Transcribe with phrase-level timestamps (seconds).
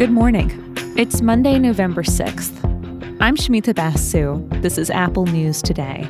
[0.00, 0.50] Good morning.
[0.96, 2.64] It's Monday, November 6th.
[3.20, 4.42] I'm Shamita Basu.
[4.62, 6.08] This is Apple News Today.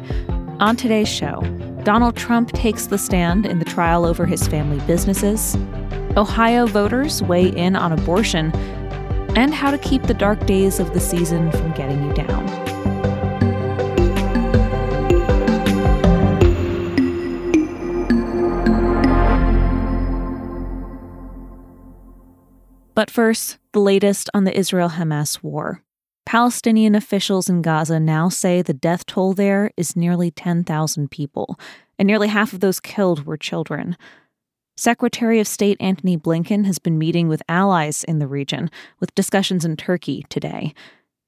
[0.60, 1.40] On today's show,
[1.82, 5.56] Donald Trump takes the stand in the trial over his family businesses,
[6.16, 8.52] Ohio voters weigh in on abortion,
[9.34, 12.69] and how to keep the dark days of the season from getting you down.
[23.00, 25.82] But first, the latest on the Israel Hamas war.
[26.26, 31.58] Palestinian officials in Gaza now say the death toll there is nearly 10,000 people,
[31.98, 33.96] and nearly half of those killed were children.
[34.76, 39.64] Secretary of State Antony Blinken has been meeting with allies in the region, with discussions
[39.64, 40.74] in Turkey today.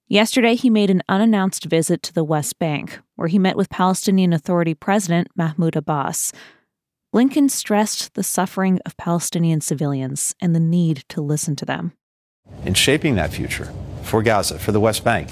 [0.09, 4.35] Yesterday, he made an unannounced visit to the West Bank, where he met with Palestinian
[4.35, 6.35] Authority President Mahmoud Abbas.
[7.13, 11.93] Blinken stressed the suffering of Palestinian civilians and the need to listen to them.
[12.65, 13.71] In shaping that future
[14.03, 15.29] for Gaza, for the West Bank,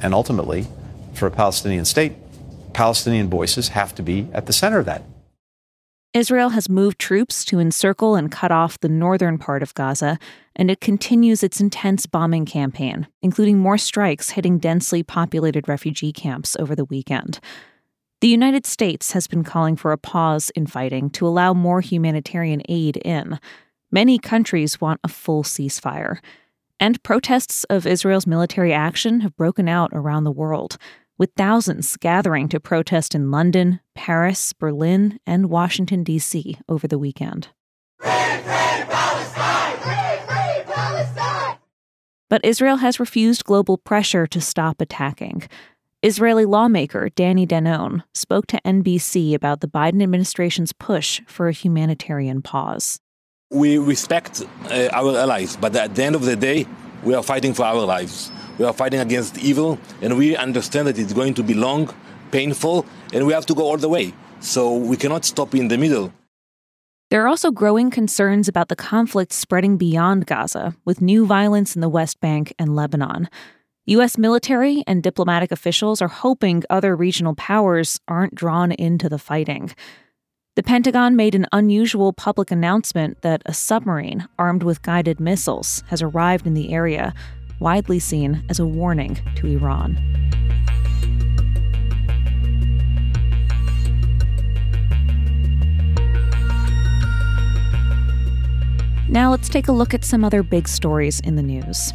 [0.00, 0.66] and ultimately
[1.12, 2.14] for a Palestinian state,
[2.72, 5.02] Palestinian voices have to be at the center of that.
[6.14, 10.18] Israel has moved troops to encircle and cut off the northern part of Gaza,
[10.56, 16.56] and it continues its intense bombing campaign, including more strikes hitting densely populated refugee camps
[16.58, 17.40] over the weekend.
[18.20, 22.60] The United States has been calling for a pause in fighting to allow more humanitarian
[22.68, 23.40] aid in.
[23.90, 26.18] Many countries want a full ceasefire.
[26.78, 30.76] And protests of Israel's military action have broken out around the world,
[31.16, 36.58] with thousands gathering to protest in London, Paris, Berlin, and Washington, D.C.
[36.68, 37.48] over the weekend.
[38.00, 39.78] Free, Palestine!
[39.78, 41.56] Free Palestine!
[42.28, 45.48] But Israel has refused global pressure to stop attacking.
[46.02, 52.40] Israeli lawmaker Danny Danon spoke to NBC about the Biden administration's push for a humanitarian
[52.40, 52.98] pause.
[53.50, 56.66] We respect uh, our allies, but at the end of the day,
[57.04, 58.32] we are fighting for our lives.
[58.56, 61.92] We are fighting against evil, and we understand that it's going to be long,
[62.30, 64.14] painful, and we have to go all the way.
[64.40, 66.14] So we cannot stop in the middle.
[67.10, 71.82] There are also growing concerns about the conflict spreading beyond Gaza, with new violence in
[71.82, 73.28] the West Bank and Lebanon.
[73.86, 74.18] U.S.
[74.18, 79.74] military and diplomatic officials are hoping other regional powers aren't drawn into the fighting.
[80.54, 86.02] The Pentagon made an unusual public announcement that a submarine armed with guided missiles has
[86.02, 87.14] arrived in the area,
[87.58, 89.98] widely seen as a warning to Iran.
[99.08, 101.94] Now let's take a look at some other big stories in the news.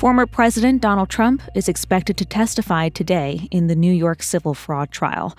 [0.00, 4.90] Former President Donald Trump is expected to testify today in the New York civil fraud
[4.90, 5.36] trial.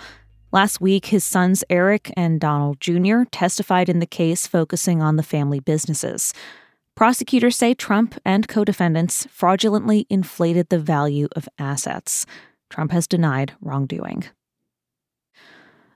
[0.52, 3.24] Last week, his sons Eric and Donald Jr.
[3.32, 6.32] testified in the case focusing on the family businesses.
[6.96, 12.28] Prosecutors say Trump and co defendants fraudulently inflated the value of assets.
[12.70, 14.26] Trump has denied wrongdoing.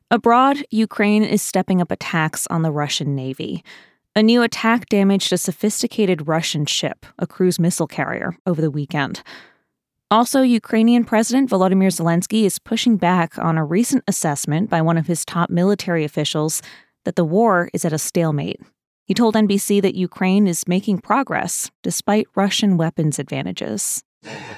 [0.10, 3.64] Abroad, Ukraine is stepping up attacks on the Russian Navy.
[4.18, 9.22] A new attack damaged a sophisticated Russian ship, a cruise missile carrier, over the weekend.
[10.10, 15.08] Also, Ukrainian President Volodymyr Zelensky is pushing back on a recent assessment by one of
[15.08, 16.62] his top military officials
[17.04, 18.62] that the war is at a stalemate.
[19.04, 24.02] He told NBC that Ukraine is making progress despite Russian weapons advantages.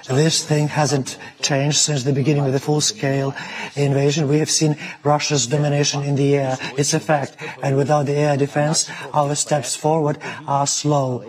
[0.07, 3.35] This thing hasn't changed since the beginning of the full-scale
[3.75, 4.28] invasion.
[4.28, 6.57] We have seen Russia's domination in the air.
[6.78, 7.35] It's a fact.
[7.61, 10.17] And without the air defense, our steps forward
[10.47, 11.23] are slow.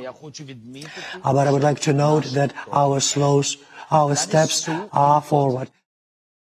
[1.22, 3.56] But I would like to note that our slows,
[3.90, 5.70] our steps are forward.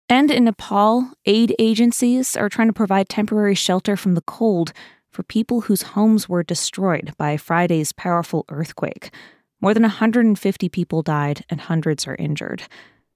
[0.09, 4.73] And in Nepal, aid agencies are trying to provide temporary shelter from the cold
[5.11, 9.11] for people whose homes were destroyed by Friday's powerful earthquake.
[9.63, 12.65] More than 150 people died and hundreds are injured.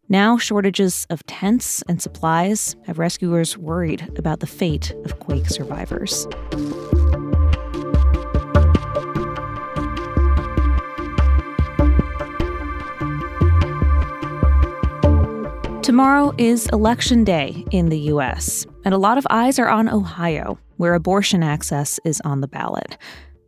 [0.09, 6.29] Now, shortages of tents and supplies have rescuers worried about the fate of quake survivors.
[15.83, 20.61] Tomorrow is Election Day in the U.S., and a lot of eyes are on Ohio,
[20.77, 22.97] where abortion access is on the ballot.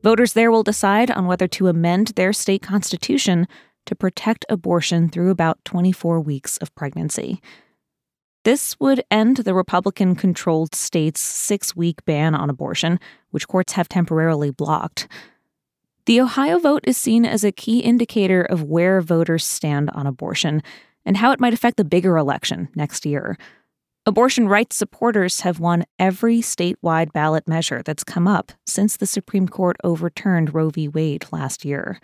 [0.02, 3.46] Voters there will decide on whether to amend their state constitution
[3.86, 7.40] to protect abortion through about 24 weeks of pregnancy.
[8.44, 13.00] This would end the Republican controlled state's six week ban on abortion,
[13.30, 15.08] which courts have temporarily blocked.
[16.06, 20.62] The Ohio vote is seen as a key indicator of where voters stand on abortion
[21.04, 23.36] and how it might affect the bigger election next year.
[24.08, 29.46] Abortion rights supporters have won every statewide ballot measure that's come up since the Supreme
[29.46, 30.88] Court overturned Roe v.
[30.88, 32.00] Wade last year.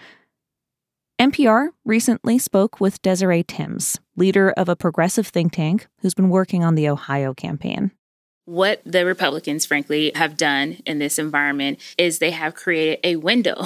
[1.19, 6.63] NPR recently spoke with Desiree Tims, leader of a progressive think tank who's been working
[6.63, 7.91] on the Ohio campaign.
[8.45, 13.65] What the Republicans, frankly, have done in this environment is they have created a window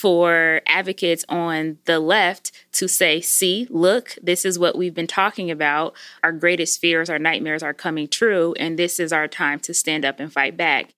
[0.00, 5.50] for advocates on the left to say, see, look, this is what we've been talking
[5.50, 5.94] about.
[6.22, 10.06] Our greatest fears, our nightmares are coming true, and this is our time to stand
[10.06, 10.94] up and fight back.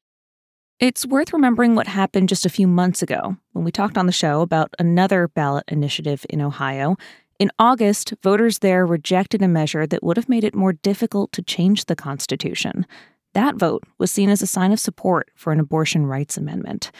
[0.79, 4.13] It's worth remembering what happened just a few months ago when we talked on the
[4.13, 6.97] show about another ballot initiative in Ohio.
[7.41, 11.43] In August, voters there rejected a measure that would have made it more difficult to
[11.43, 12.87] change the Constitution.
[13.33, 16.93] That vote was seen as a sign of support for an abortion rights amendment.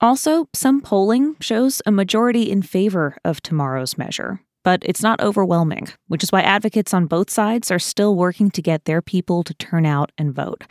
[0.00, 5.88] Also, some polling shows a majority in favor of tomorrow's measure, but it's not overwhelming,
[6.08, 9.54] which is why advocates on both sides are still working to get their people to
[9.54, 10.64] turn out and vote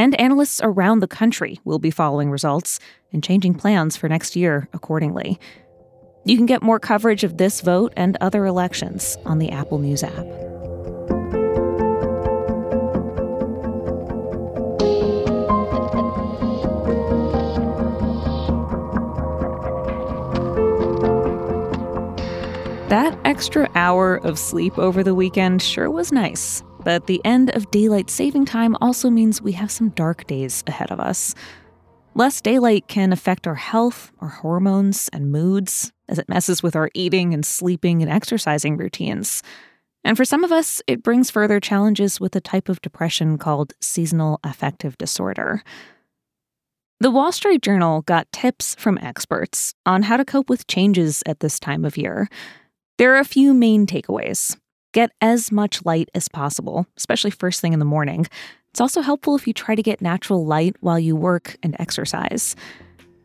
[0.00, 2.80] and analysts around the country will be following results
[3.12, 5.38] and changing plans for next year accordingly.
[6.24, 10.02] You can get more coverage of this vote and other elections on the Apple News
[10.02, 10.49] app.
[23.30, 26.64] Extra hour of sleep over the weekend sure was nice.
[26.82, 30.90] But the end of daylight saving time also means we have some dark days ahead
[30.90, 31.36] of us.
[32.16, 36.90] Less daylight can affect our health, our hormones, and moods, as it messes with our
[36.92, 39.44] eating and sleeping and exercising routines.
[40.02, 43.74] And for some of us, it brings further challenges with a type of depression called
[43.80, 45.62] seasonal affective disorder.
[46.98, 51.38] The Wall Street Journal got tips from experts on how to cope with changes at
[51.38, 52.28] this time of year.
[53.00, 54.58] There are a few main takeaways.
[54.92, 58.26] Get as much light as possible, especially first thing in the morning.
[58.72, 62.54] It's also helpful if you try to get natural light while you work and exercise.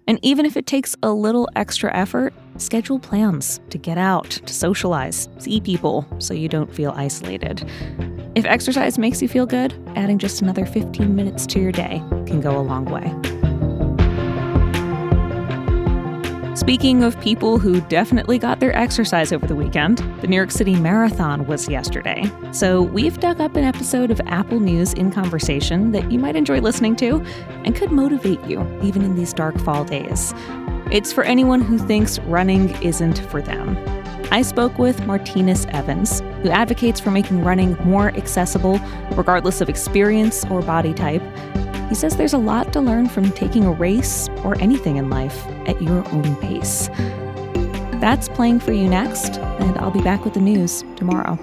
[0.07, 4.53] And even if it takes a little extra effort, schedule plans to get out, to
[4.53, 7.69] socialize, see people so you don't feel isolated.
[8.33, 12.39] If exercise makes you feel good, adding just another 15 minutes to your day can
[12.39, 13.13] go a long way.
[16.55, 20.73] Speaking of people who definitely got their exercise over the weekend, the New York City
[20.77, 22.31] Marathon was yesterday.
[22.53, 26.61] So we've dug up an episode of Apple News in Conversation that you might enjoy
[26.61, 27.21] listening to
[27.65, 30.33] and could motivate you even in these dark fall days.
[30.93, 33.77] It's for anyone who thinks running isn't for them.
[34.31, 38.79] I spoke with Martinus Evans, who advocates for making running more accessible,
[39.11, 41.21] regardless of experience or body type,
[41.89, 45.45] he says there's a lot to learn from taking a race or anything in life
[45.67, 46.89] at your own pace.
[47.99, 51.39] That's playing for you next, and I'll be back with the news tomorrow.